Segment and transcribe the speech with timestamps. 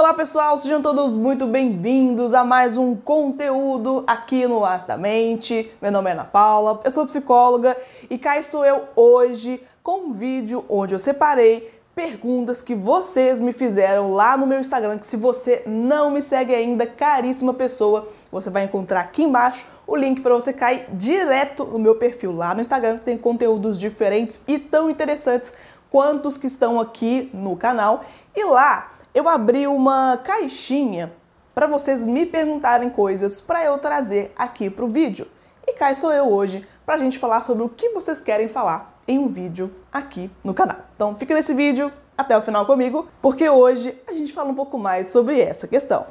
[0.00, 5.70] Olá pessoal, sejam todos muito bem-vindos a mais um conteúdo aqui no As da Mente.
[5.78, 7.76] Meu nome é Ana Paula, eu sou psicóloga
[8.08, 13.52] e cá estou eu hoje com um vídeo onde eu separei perguntas que vocês me
[13.52, 18.48] fizeram lá no meu Instagram, que se você não me segue ainda, caríssima pessoa, você
[18.48, 22.62] vai encontrar aqui embaixo o link para você cair direto no meu perfil lá no
[22.62, 25.52] Instagram, que tem conteúdos diferentes e tão interessantes
[25.90, 28.02] quanto os que estão aqui no canal.
[28.34, 31.12] E lá eu abri uma caixinha
[31.54, 35.26] para vocês me perguntarem coisas para eu trazer aqui para o vídeo.
[35.66, 39.00] E cá sou eu hoje para a gente falar sobre o que vocês querem falar
[39.06, 40.78] em um vídeo aqui no canal.
[40.94, 44.78] Então fica nesse vídeo até o final comigo, porque hoje a gente fala um pouco
[44.78, 46.06] mais sobre essa questão.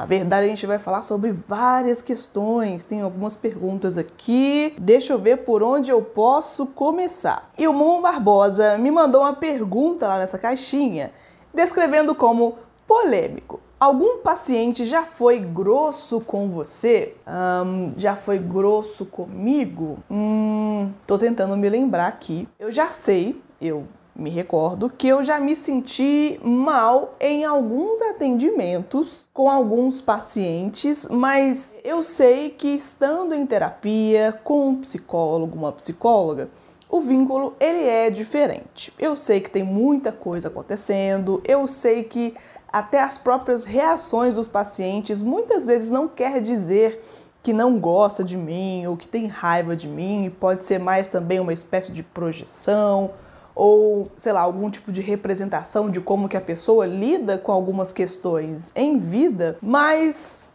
[0.00, 2.86] Na verdade, a gente vai falar sobre várias questões.
[2.86, 4.74] Tem algumas perguntas aqui.
[4.80, 7.50] Deixa eu ver por onde eu posso começar.
[7.58, 11.12] E o Mon Barbosa me mandou uma pergunta lá nessa caixinha,
[11.52, 13.60] descrevendo como polêmico.
[13.78, 17.14] Algum paciente já foi grosso com você?
[17.28, 19.98] Um, já foi grosso comigo?
[20.10, 22.48] Hum, tô tentando me lembrar aqui.
[22.58, 23.86] Eu já sei, eu
[24.20, 31.80] me recordo que eu já me senti mal em alguns atendimentos com alguns pacientes, mas
[31.82, 36.50] eu sei que estando em terapia com um psicólogo, uma psicóloga,
[36.86, 38.92] o vínculo ele é diferente.
[38.98, 42.34] Eu sei que tem muita coisa acontecendo, eu sei que
[42.70, 47.00] até as próprias reações dos pacientes muitas vezes não quer dizer
[47.42, 51.40] que não gosta de mim ou que tem raiva de mim, pode ser mais também
[51.40, 53.12] uma espécie de projeção
[53.54, 57.92] ou, sei lá, algum tipo de representação de como que a pessoa lida com algumas
[57.92, 60.50] questões em vida, mas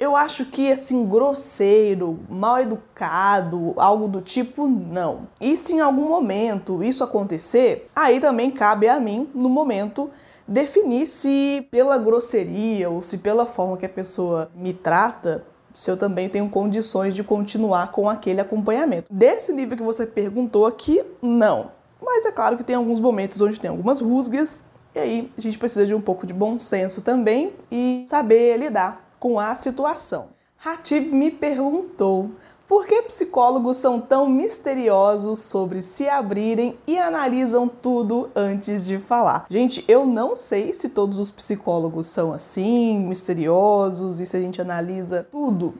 [0.00, 5.28] eu acho que assim, grosseiro, mal educado, algo do tipo, não.
[5.38, 10.10] E se em algum momento isso acontecer, aí também cabe a mim, no momento,
[10.48, 15.96] definir se pela grosseria ou se pela forma que a pessoa me trata, se eu
[15.96, 19.06] também tenho condições de continuar com aquele acompanhamento.
[19.12, 21.70] Desse nível que você perguntou aqui, não.
[22.02, 24.62] Mas é claro que tem alguns momentos onde tem algumas rusgas,
[24.94, 29.06] e aí a gente precisa de um pouco de bom senso também e saber lidar
[29.18, 30.28] com a situação.
[30.64, 32.30] Hatib me perguntou
[32.70, 39.46] por que psicólogos são tão misteriosos sobre se abrirem e analisam tudo antes de falar?
[39.50, 44.60] Gente, eu não sei se todos os psicólogos são assim, misteriosos, e se a gente
[44.60, 45.74] analisa tudo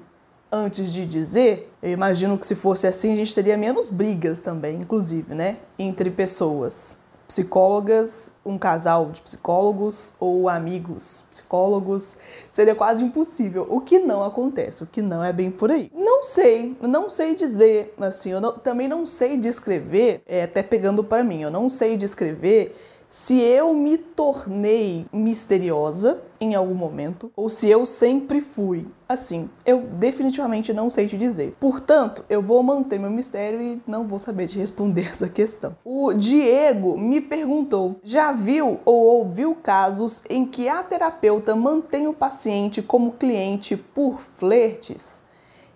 [0.50, 1.72] antes de dizer.
[1.82, 5.56] Eu imagino que se fosse assim, a gente teria menos brigas também, inclusive, né?
[5.78, 6.98] Entre pessoas
[7.30, 12.16] psicólogas, um casal de psicólogos ou amigos psicólogos,
[12.50, 15.92] seria quase impossível, o que não acontece, o que não é bem por aí.
[15.94, 21.04] Não sei, não sei dizer, assim, eu não, também não sei descrever, é, até pegando
[21.04, 22.74] para mim, eu não sei descrever
[23.10, 29.50] se eu me tornei misteriosa em algum momento ou se eu sempre fui assim.
[29.66, 31.56] Eu definitivamente não sei te dizer.
[31.58, 35.76] Portanto, eu vou manter meu mistério e não vou saber te responder essa questão.
[35.84, 42.14] O Diego me perguntou: já viu ou ouviu casos em que a terapeuta mantém o
[42.14, 45.24] paciente como cliente por flertes?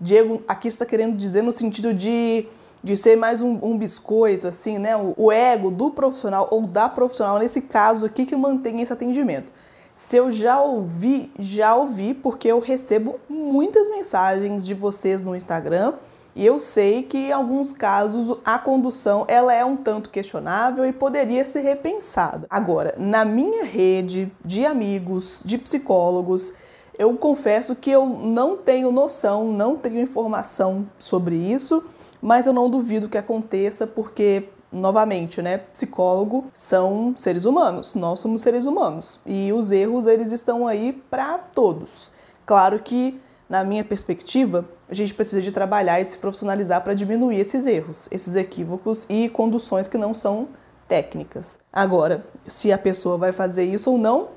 [0.00, 2.46] Diego aqui está querendo dizer no sentido de
[2.84, 4.94] de ser mais um, um biscoito, assim, né?
[4.94, 9.50] O, o, ego do profissional ou da profissional, nesse caso aqui, que mantém esse atendimento.
[9.96, 15.94] Se eu já ouvi, já ouvi, porque eu recebo muitas mensagens de vocês no Instagram
[16.36, 20.92] e eu sei que em alguns casos a condução ela é um tanto questionável e
[20.92, 22.46] poderia ser repensada.
[22.50, 26.52] Agora, na minha rede de amigos, de psicólogos,
[26.98, 31.82] eu confesso que eu não tenho noção, não tenho informação sobre isso
[32.24, 38.40] mas eu não duvido que aconteça porque novamente, né, psicólogo são seres humanos, nós somos
[38.40, 42.10] seres humanos e os erros eles estão aí para todos.
[42.46, 47.38] Claro que na minha perspectiva, a gente precisa de trabalhar e se profissionalizar para diminuir
[47.38, 50.48] esses erros, esses equívocos e conduções que não são
[50.88, 51.60] técnicas.
[51.70, 54.30] Agora, se a pessoa vai fazer isso ou não,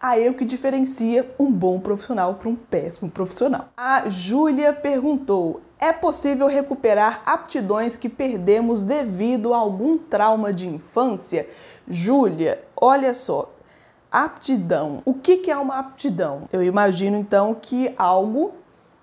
[0.00, 3.68] aí é o que diferencia um bom profissional para um péssimo profissional.
[3.76, 11.46] A Júlia perguntou: é possível recuperar aptidões que perdemos devido a algum trauma de infância?
[11.86, 13.50] Júlia, olha só.
[14.10, 15.02] Aptidão.
[15.04, 16.48] O que é uma aptidão?
[16.50, 18.54] Eu imagino então que algo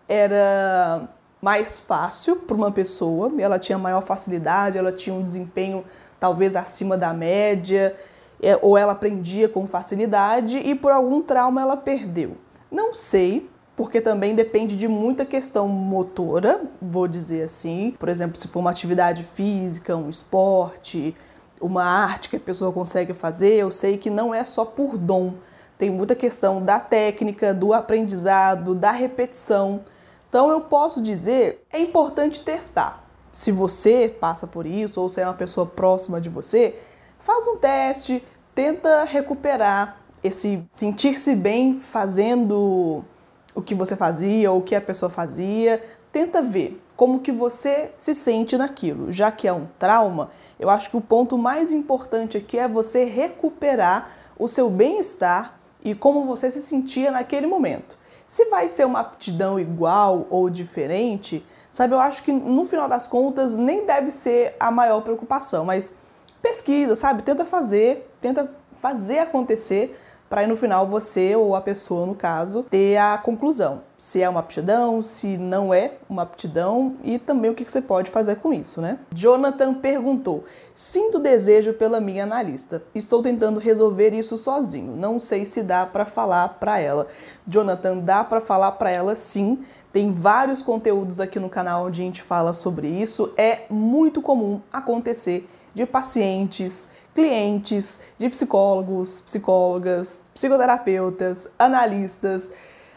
[0.09, 1.07] era
[1.39, 5.85] mais fácil para uma pessoa, ela tinha maior facilidade, ela tinha um desempenho
[6.19, 7.95] talvez acima da média,
[8.41, 12.37] é, ou ela aprendia com facilidade e por algum trauma ela perdeu.
[12.71, 13.50] Não sei
[13.81, 17.95] porque também depende de muita questão motora, vou dizer assim.
[17.97, 21.17] Por exemplo, se for uma atividade física, um esporte,
[21.59, 25.33] uma arte que a pessoa consegue fazer, eu sei que não é só por dom.
[25.79, 29.81] Tem muita questão da técnica, do aprendizado, da repetição.
[30.29, 33.03] Então eu posso dizer, é importante testar.
[33.31, 36.75] Se você passa por isso ou se é uma pessoa próxima de você,
[37.19, 38.23] faz um teste,
[38.53, 43.03] tenta recuperar esse sentir-se bem fazendo
[43.53, 45.81] o que você fazia ou o que a pessoa fazia,
[46.11, 49.11] tenta ver como que você se sente naquilo.
[49.11, 53.05] Já que é um trauma, eu acho que o ponto mais importante aqui é você
[53.05, 57.97] recuperar o seu bem-estar e como você se sentia naquele momento.
[58.27, 63.07] Se vai ser uma aptidão igual ou diferente, sabe, eu acho que no final das
[63.07, 65.93] contas nem deve ser a maior preocupação, mas
[66.41, 67.23] pesquisa, sabe?
[67.23, 69.99] Tenta fazer, tenta fazer acontecer
[70.31, 73.81] para aí no final você ou a pessoa, no caso, ter a conclusão.
[74.01, 78.09] Se é uma aptidão, se não é uma aptidão e também o que você pode
[78.09, 78.97] fazer com isso, né?
[79.13, 80.43] Jonathan perguntou:
[80.73, 82.81] Sinto desejo pela minha analista.
[82.95, 84.95] Estou tentando resolver isso sozinho.
[84.95, 87.05] Não sei se dá para falar para ela.
[87.45, 89.59] Jonathan, dá para falar para ela sim.
[89.93, 93.31] Tem vários conteúdos aqui no canal onde a gente fala sobre isso.
[93.37, 102.51] É muito comum acontecer de pacientes clientes de psicólogos, psicólogas, psicoterapeutas, analistas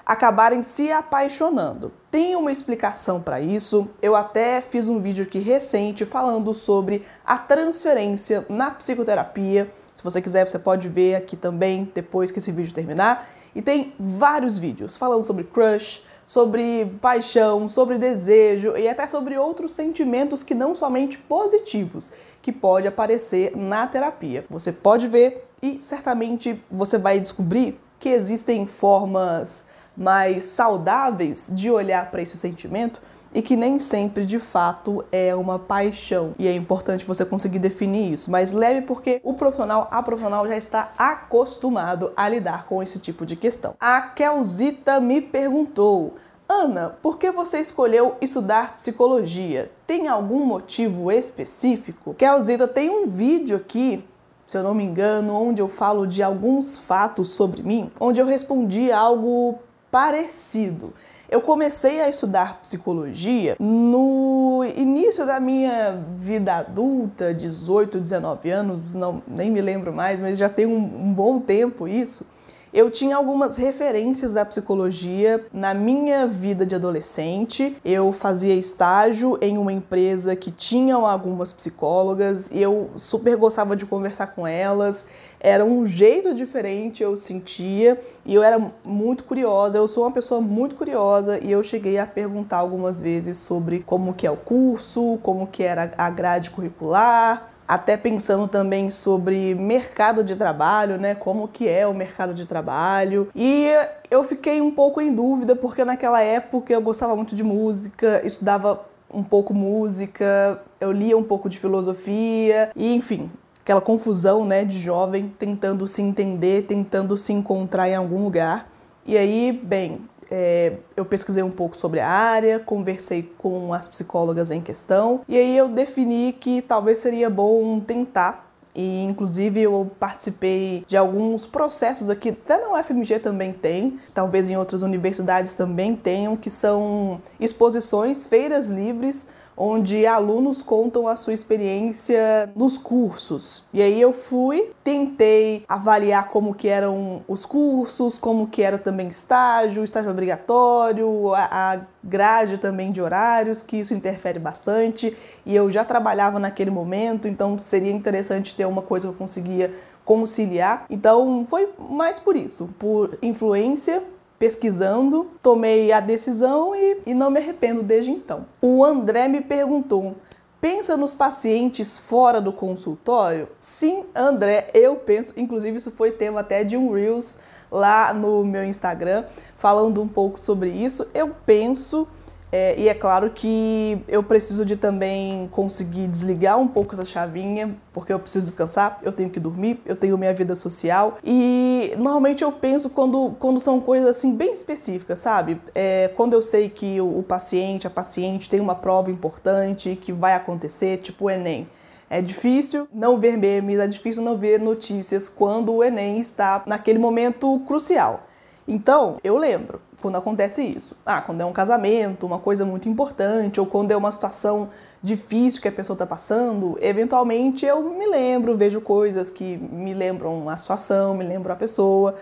[0.05, 1.93] acabarem se apaixonando.
[2.11, 3.89] Tem uma explicação para isso.
[4.03, 9.71] Eu até fiz um vídeo aqui recente falando sobre a transferência na psicoterapia.
[9.95, 13.27] Se você quiser, você pode ver aqui também depois que esse vídeo terminar.
[13.55, 19.73] E tem vários vídeos falando sobre crush, sobre paixão, sobre desejo e até sobre outros
[19.73, 22.13] sentimentos que não somente positivos
[22.43, 24.45] que pode aparecer na terapia.
[24.51, 32.11] Você pode ver e certamente você vai descobrir que existem formas mais saudáveis de olhar
[32.11, 33.01] para esse sentimento
[33.35, 36.35] e que nem sempre de fato é uma paixão.
[36.39, 40.57] E é importante você conseguir definir isso, mas leve porque o profissional, a profissional já
[40.57, 43.75] está acostumado a lidar com esse tipo de questão.
[43.81, 46.15] A Kelzita me perguntou:
[46.49, 49.71] Ana, por que você escolheu estudar psicologia?
[49.87, 52.15] Tem algum motivo específico?
[52.15, 54.05] Kelzita tem um vídeo aqui
[54.47, 58.27] se eu não me engano, onde eu falo de alguns fatos sobre mim, onde eu
[58.27, 59.59] respondi algo
[59.95, 60.93] parecido.
[61.31, 69.23] Eu comecei a estudar psicologia no início da minha vida adulta, 18, 19 anos, não,
[69.25, 72.27] nem me lembro mais, mas já tem um, um bom tempo isso
[72.75, 77.77] eu tinha algumas referências da psicologia na minha vida de adolescente.
[77.85, 83.87] Eu fazia estágio em uma empresa que tinha algumas psicólogas e eu super gostava de
[83.87, 85.07] conversar com elas.
[85.39, 89.79] Era um jeito diferente, eu sentia, e eu era muito curiosa.
[89.79, 94.15] Eu sou uma pessoa muito curiosa e eu cheguei a perguntar algumas vezes sobre como
[94.15, 100.23] que é o curso, como que era a grade curricular, até pensando também sobre mercado
[100.23, 101.15] de trabalho, né?
[101.15, 103.29] Como que é o mercado de trabalho.
[103.35, 103.69] E
[104.11, 108.85] eu fiquei um pouco em dúvida porque naquela época eu gostava muito de música, estudava
[109.13, 113.31] um pouco música, eu lia um pouco de filosofia e enfim,
[113.61, 118.69] aquela confusão, né, de jovem tentando se entender, tentando se encontrar em algum lugar.
[119.07, 120.01] E aí, bem,
[120.37, 125.39] é, eu pesquisei um pouco sobre a área, conversei com as psicólogas em questão e
[125.39, 128.43] aí eu defini que talvez seria bom tentar.
[128.75, 134.57] E inclusive eu participei de alguns processos aqui, até na UFMG também tem, talvez em
[134.57, 142.51] outras universidades também tenham, que são exposições, feiras livres onde alunos contam a sua experiência
[142.55, 143.65] nos cursos.
[143.73, 149.09] E aí eu fui, tentei avaliar como que eram os cursos, como que era também
[149.09, 155.17] estágio, estágio obrigatório, a, grade também de horários, que isso interfere bastante.
[155.47, 159.73] E eu já trabalhava naquele momento, então seria interessante ter uma coisa que eu conseguia
[160.05, 160.85] conciliar.
[160.91, 164.03] Então foi mais por isso, por influência
[164.45, 168.45] pesquisando, tomei a decisão e, e não me arrependo desde então.
[168.61, 170.17] O André me perguntou:
[170.61, 173.49] pensa nos pacientes fora do consultório?
[173.59, 175.33] Sim, André, eu penso.
[175.41, 177.39] Inclusive, isso foi tema até de um Reels
[177.73, 179.25] lá no meu Instagram,
[179.57, 181.09] falando um pouco sobre isso.
[181.15, 182.07] Eu penso
[182.57, 187.77] é, e é claro que eu preciso de também conseguir desligar um pouco essa chavinha,
[187.93, 191.19] porque eu preciso descansar, eu tenho que dormir, eu tenho minha vida social.
[191.25, 195.61] E normalmente eu penso quando, quando são coisas assim bem específicas, sabe?
[195.75, 200.13] É, quando eu sei que o, o paciente, a paciente tem uma prova importante que
[200.13, 201.67] vai acontecer, tipo o Enem.
[202.09, 207.01] É difícil não ver memes, é difícil não ver notícias quando o Enem está naquele
[207.01, 208.25] momento crucial.
[208.67, 210.97] Então, eu lembro quando acontece isso.
[211.05, 214.71] Ah, quando é um casamento, uma coisa muito importante, ou quando é uma situação
[215.03, 220.49] difícil que a pessoa está passando, eventualmente eu me lembro, vejo coisas que me lembram
[220.49, 222.15] a situação, me lembram a pessoa.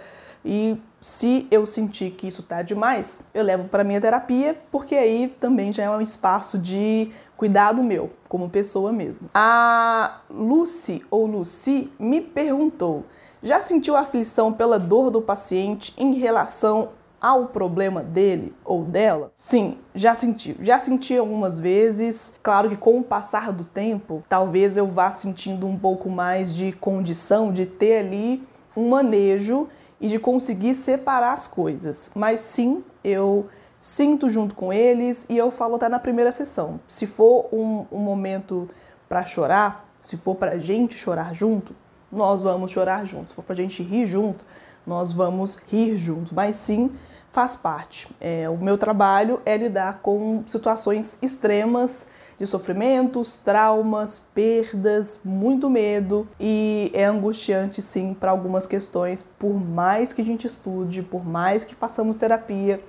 [0.45, 5.33] E se eu sentir que isso tá demais, eu levo para minha terapia, porque aí
[5.41, 9.31] também já é um espaço de cuidado meu, como pessoa mesmo.
[9.33, 13.05] A Lucy ou Lucy me perguntou:
[13.43, 19.33] já sentiu aflição pela dor do paciente em relação ao problema dele ou dela?
[19.35, 20.57] Sim, já senti.
[20.61, 22.33] Já senti algumas vezes.
[22.43, 26.73] Claro que com o passar do tempo, talvez eu vá sentindo um pouco mais de
[26.73, 28.43] condição de ter ali
[28.77, 29.69] um manejo
[30.01, 32.11] e de conseguir separar as coisas.
[32.15, 33.47] Mas sim, eu
[33.79, 36.81] sinto junto com eles e eu falo até na primeira sessão.
[36.87, 38.69] Se for um, um momento
[39.09, 41.75] para chorar, se for para gente chorar junto,
[42.13, 43.31] nós vamos chorar juntos.
[43.31, 44.45] Se for para a gente rir junto,
[44.87, 46.33] nós vamos rir juntos.
[46.33, 46.91] Mas sim,
[47.33, 48.09] faz parte.
[48.21, 52.07] É, o meu trabalho é lidar com situações extremas
[52.39, 60.13] de sofrimentos, traumas, perdas, muito medo e é angustiante sim para algumas questões, por mais
[60.13, 62.83] que a gente estude, por mais que façamos terapia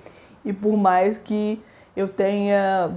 [0.44, 1.62] e por mais que
[1.96, 2.92] eu tenha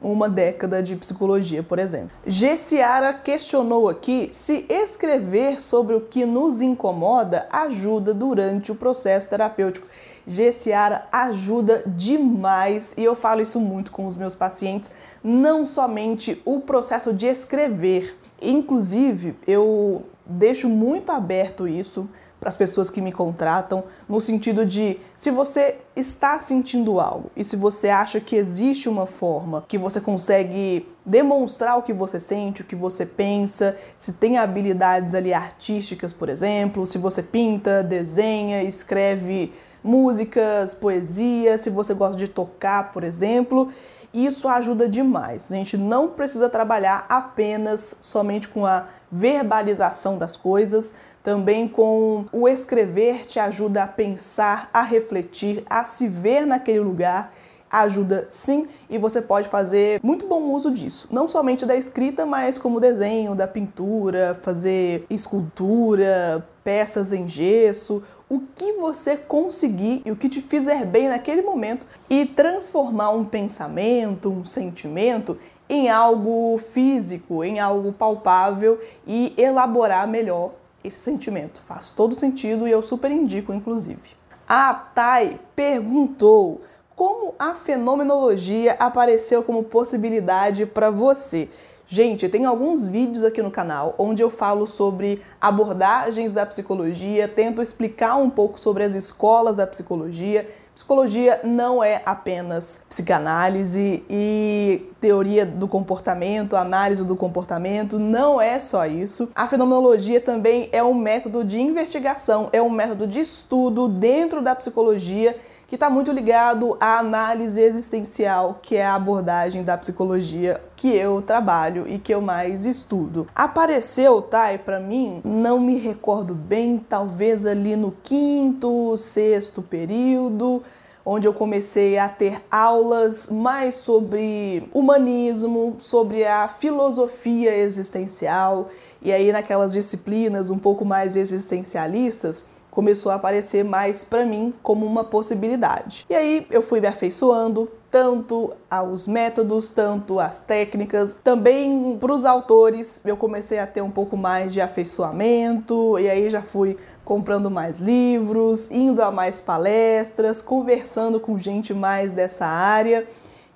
[0.00, 2.10] uma década de psicologia, por exemplo.
[2.26, 9.86] Gessiara questionou aqui se escrever sobre o que nos incomoda ajuda durante o processo terapêutico.
[10.26, 14.90] Gessiara ajuda demais e eu falo isso muito com os meus pacientes,
[15.22, 18.16] não somente o processo de escrever.
[18.40, 22.08] Inclusive, eu deixo muito aberto isso
[22.40, 27.44] para as pessoas que me contratam, no sentido de se você está sentindo algo e
[27.44, 32.62] se você acha que existe uma forma que você consegue demonstrar o que você sente,
[32.62, 38.62] o que você pensa, se tem habilidades ali artísticas, por exemplo, se você pinta, desenha,
[38.62, 39.52] escreve
[39.84, 43.70] músicas, poesia, se você gosta de tocar, por exemplo,
[44.12, 45.50] isso ajuda demais.
[45.50, 52.48] A gente não precisa trabalhar apenas somente com a verbalização das coisas, também com o
[52.48, 57.32] escrever te ajuda a pensar, a refletir, a se ver naquele lugar
[57.70, 61.08] ajuda sim e você pode fazer muito bom uso disso.
[61.12, 68.40] Não somente da escrita, mas como desenho, da pintura, fazer escultura, peças em gesso, o
[68.54, 74.30] que você conseguir e o que te fizer bem naquele momento e transformar um pensamento,
[74.30, 81.60] um sentimento em algo físico, em algo palpável e elaborar melhor esse sentimento.
[81.60, 84.16] Faz todo sentido e eu super indico, inclusive.
[84.48, 86.60] A Thay perguntou
[86.96, 91.48] como a fenomenologia apareceu como possibilidade para você.
[91.86, 97.60] Gente, tem alguns vídeos aqui no canal onde eu falo sobre abordagens da psicologia, tento
[97.60, 100.46] explicar um pouco sobre as escolas da psicologia.
[100.74, 108.86] Psicologia não é apenas psicanálise e teoria do comportamento, análise do comportamento, não é só
[108.86, 109.30] isso.
[109.34, 114.54] A fenomenologia também é um método de investigação, é um método de estudo dentro da
[114.54, 115.36] psicologia
[115.70, 121.22] que está muito ligado à análise existencial, que é a abordagem da psicologia que eu
[121.22, 123.28] trabalho e que eu mais estudo.
[123.32, 124.64] Apareceu, Thay, tá?
[124.64, 130.60] para mim, não me recordo bem, talvez ali no quinto, sexto período,
[131.06, 139.30] onde eu comecei a ter aulas mais sobre humanismo, sobre a filosofia existencial, e aí
[139.30, 146.06] naquelas disciplinas um pouco mais existencialistas, começou a aparecer mais para mim como uma possibilidade.
[146.08, 152.24] E aí eu fui me afeiçoando tanto aos métodos, tanto às técnicas, também para os
[152.24, 157.50] autores eu comecei a ter um pouco mais de afeiçoamento e aí já fui comprando
[157.50, 163.04] mais livros, indo a mais palestras, conversando com gente mais dessa área.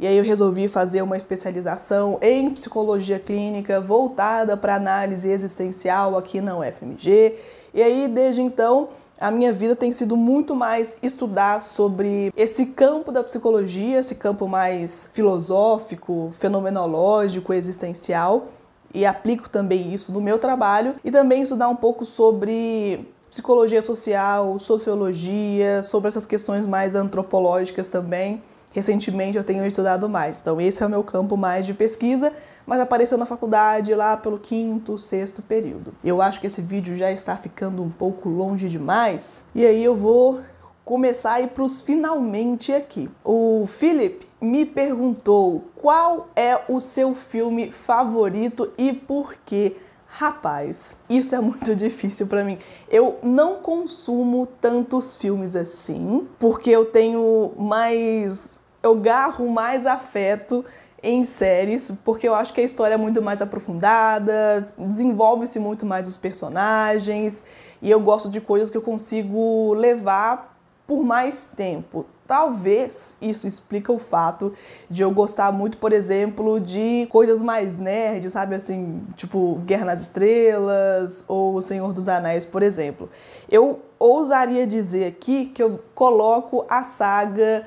[0.00, 6.40] E aí eu resolvi fazer uma especialização em psicologia clínica voltada para análise existencial aqui
[6.40, 7.37] na UFMG.
[7.73, 8.88] E aí desde então
[9.21, 14.49] a minha vida tem sido muito mais estudar sobre esse campo da psicologia, esse campo
[14.49, 18.49] mais filosófico, fenomenológico, existencial,
[18.92, 24.59] e aplico também isso no meu trabalho, e também estudar um pouco sobre psicologia social,
[24.59, 28.40] sociologia, sobre essas questões mais antropológicas também
[28.74, 30.40] recentemente eu tenho estudado mais.
[30.40, 32.32] Então, esse é o meu campo mais de pesquisa,
[32.66, 35.94] mas apareceu na faculdade lá pelo quinto, sexto período.
[36.04, 39.96] Eu acho que esse vídeo já está ficando um pouco longe demais, e aí eu
[39.96, 40.40] vou
[40.84, 43.08] começar a ir para os finalmente aqui.
[43.24, 49.76] O Philip me perguntou qual é o seu filme favorito e por quê.
[50.06, 52.58] Rapaz, isso é muito difícil para mim.
[52.88, 58.60] Eu não consumo tantos filmes assim, porque eu tenho mais.
[58.84, 60.62] Eu garro mais afeto
[61.02, 66.06] em séries, porque eu acho que a história é muito mais aprofundada, desenvolve-se muito mais
[66.06, 67.44] os personagens,
[67.80, 70.54] e eu gosto de coisas que eu consigo levar
[70.86, 72.04] por mais tempo.
[72.26, 74.52] Talvez isso explica o fato
[74.90, 80.00] de eu gostar muito, por exemplo, de coisas mais nerds, sabe assim, tipo Guerra nas
[80.02, 83.08] Estrelas ou O Senhor dos Anéis, por exemplo.
[83.50, 87.64] Eu ousaria dizer aqui que eu coloco a saga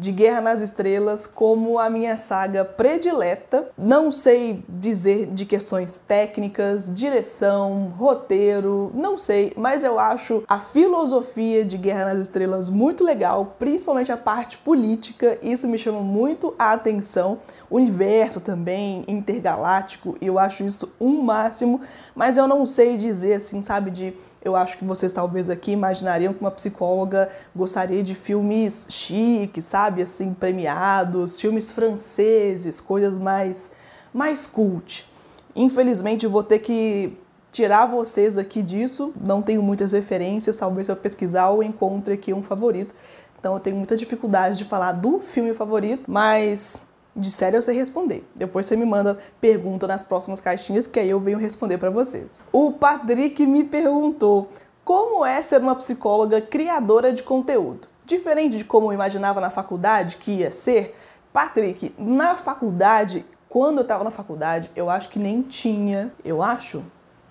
[0.00, 3.68] de Guerra nas Estrelas como a minha saga predileta.
[3.76, 11.66] Não sei dizer de questões técnicas, direção, roteiro, não sei, mas eu acho a filosofia
[11.66, 16.72] de Guerra nas Estrelas muito legal, principalmente a parte política, isso me chama muito a
[16.72, 17.38] atenção.
[17.68, 21.78] O universo também intergaláctico, eu acho isso um máximo,
[22.14, 26.32] mas eu não sei dizer assim, sabe, de eu acho que vocês talvez aqui imaginariam
[26.32, 33.72] que uma psicóloga gostaria de filmes chiques, sabe, assim, premiados, filmes franceses, coisas mais
[34.12, 35.08] mais cult.
[35.54, 37.16] Infelizmente vou ter que
[37.52, 42.32] tirar vocês aqui disso, não tenho muitas referências, talvez se eu pesquisar eu encontre aqui
[42.32, 42.94] um favorito.
[43.38, 46.89] Então eu tenho muita dificuldade de falar do filme favorito, mas
[47.22, 48.24] série eu sei responder.
[48.34, 52.42] Depois você me manda pergunta nas próximas caixinhas que aí eu venho responder para vocês.
[52.52, 54.48] O Patrick me perguntou
[54.84, 57.88] como é ser uma psicóloga criadora de conteúdo.
[58.04, 60.96] Diferente de como eu imaginava na faculdade que ia ser,
[61.32, 66.84] Patrick, na faculdade, quando eu estava na faculdade, eu acho que nem tinha, eu acho,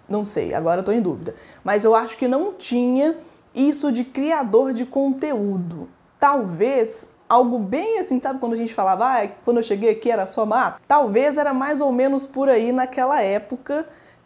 [0.07, 3.17] não sei, agora eu tô em dúvida, mas eu acho que não tinha
[3.53, 5.89] isso de criador de conteúdo.
[6.17, 10.25] Talvez algo bem assim, sabe quando a gente falava, ah, quando eu cheguei aqui era
[10.25, 10.81] só mato?
[10.87, 13.85] Talvez era mais ou menos por aí naquela época,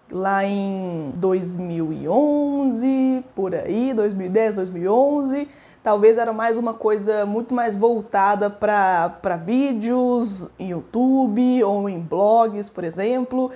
[0.09, 5.49] lá em 2011, por aí, 2010, 2011.
[5.83, 12.69] Talvez era mais uma coisa muito mais voltada para vídeos em YouTube ou em blogs,
[12.69, 13.51] por exemplo.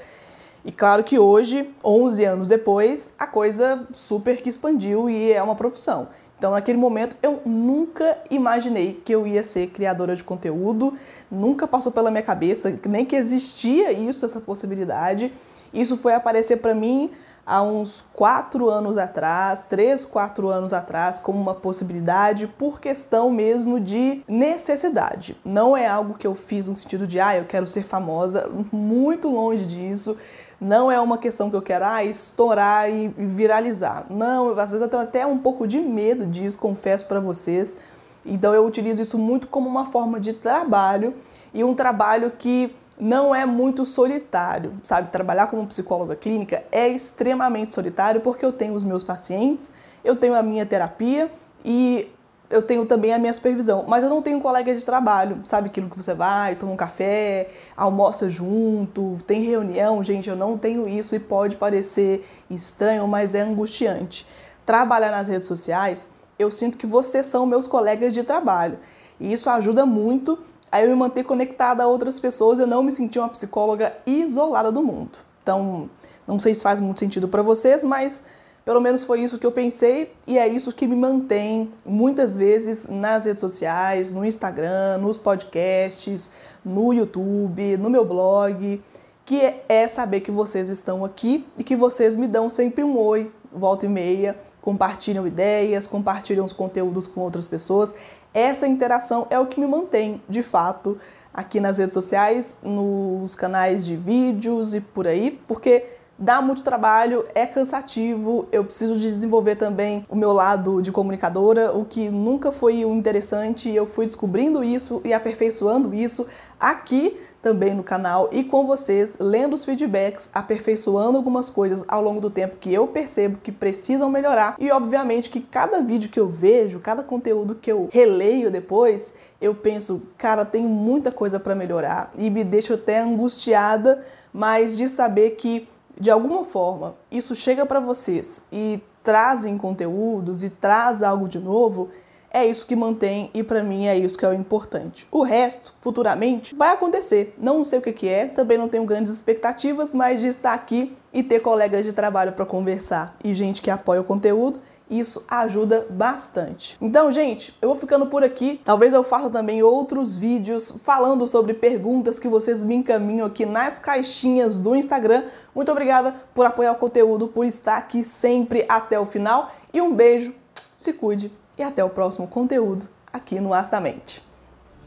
[0.66, 5.56] E claro que hoje, 11 anos depois, a coisa super que expandiu e é uma
[5.56, 6.10] profissão.
[6.38, 10.94] Então, naquele momento, eu nunca imaginei que eu ia ser criadora de conteúdo,
[11.32, 15.34] nunca passou pela minha cabeça nem que existia isso, essa possibilidade.
[15.74, 17.10] Isso foi aparecer para mim
[17.48, 23.80] há uns quatro anos atrás, três, quatro anos atrás, como uma possibilidade por questão mesmo
[23.80, 25.38] de necessidade.
[25.44, 29.30] Não é algo que eu fiz no sentido de, ah, eu quero ser famosa, muito
[29.30, 30.18] longe disso.
[30.60, 34.06] Não é uma questão que eu quero ah, estourar e viralizar.
[34.10, 37.78] Não, às vezes eu tenho até um pouco de medo disso, confesso para vocês.
[38.26, 41.14] Então eu utilizo isso muito como uma forma de trabalho
[41.54, 45.10] e um trabalho que não é muito solitário, sabe?
[45.10, 49.72] Trabalhar como psicóloga clínica é extremamente solitário porque eu tenho os meus pacientes,
[50.04, 51.32] eu tenho a minha terapia
[51.64, 52.10] e
[52.50, 55.90] eu tenho também a minha supervisão, mas eu não tenho colega de trabalho, sabe aquilo
[55.90, 61.16] que você vai, toma um café, almoça junto, tem reunião, gente, eu não tenho isso
[61.16, 64.26] e pode parecer estranho, mas é angustiante.
[64.66, 68.80] Trabalhar nas redes sociais, eu sinto que vocês são meus colegas de trabalho
[69.20, 70.40] e isso ajuda muito
[70.72, 73.94] a eu me manter conectada a outras pessoas e eu não me sentir uma psicóloga
[74.06, 75.18] isolada do mundo.
[75.44, 75.90] Então,
[76.28, 78.24] não sei se faz muito sentido para vocês, mas
[78.68, 82.86] pelo menos foi isso que eu pensei e é isso que me mantém muitas vezes
[82.86, 86.34] nas redes sociais, no Instagram, nos podcasts,
[86.66, 88.84] no YouTube, no meu blog,
[89.26, 93.32] que é saber que vocês estão aqui e que vocês me dão sempre um oi,
[93.54, 97.96] volta e meia, compartilham ideias, compartilham os conteúdos com outras pessoas.
[98.34, 100.98] Essa interação é o que me mantém, de fato,
[101.34, 105.86] aqui nas redes sociais, nos canais de vídeos e por aí, porque
[106.18, 111.72] dá muito trabalho, é cansativo, eu preciso de desenvolver também o meu lado de comunicadora,
[111.72, 116.26] o que nunca foi o interessante, eu fui descobrindo isso e aperfeiçoando isso
[116.60, 122.20] aqui também no canal e com vocês, lendo os feedbacks, aperfeiçoando algumas coisas ao longo
[122.20, 126.28] do tempo que eu percebo que precisam melhorar e obviamente que cada vídeo que eu
[126.28, 132.12] vejo, cada conteúdo que eu releio depois, eu penso, cara, tem muita coisa para melhorar.
[132.18, 134.04] E me deixa até angustiada,
[134.34, 135.68] mas de saber que
[136.00, 141.90] de alguma forma isso chega para vocês e trazem conteúdos e traz algo de novo,
[142.32, 145.08] é isso que mantém e para mim é isso que é o importante.
[145.12, 147.34] O resto, futuramente, vai acontecer.
[147.38, 150.96] Não sei o que, que é, também não tenho grandes expectativas, mas de estar aqui
[151.14, 155.86] e ter colegas de trabalho para conversar e gente que apoia o conteúdo, Isso ajuda
[155.90, 156.78] bastante.
[156.82, 158.62] Então, gente, eu vou ficando por aqui.
[158.64, 163.80] Talvez eu faça também outros vídeos falando sobre perguntas que vocês me encaminham aqui nas
[163.80, 165.24] caixinhas do Instagram.
[165.54, 169.52] Muito obrigada por apoiar o conteúdo, por estar aqui sempre até o final.
[169.74, 170.34] E um beijo,
[170.78, 174.24] se cuide e até o próximo conteúdo aqui no Astamente.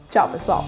[0.09, 0.65] Tchau, pessoal!